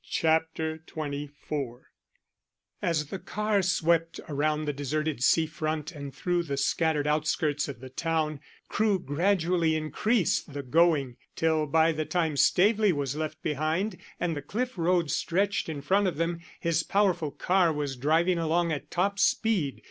[0.09, 1.81] CHAPTER XXIV
[2.81, 7.81] AS the car swept around the deserted sea front and through the scattered outskirts of
[7.81, 13.95] the town, Crewe gradually increased the going, till by the time Staveley was left behind,
[14.19, 18.71] and the Cliff road stretched in front of them, his powerful car was driving along
[18.71, 19.79] at top speed.